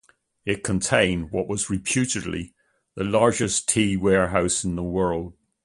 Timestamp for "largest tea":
3.03-3.97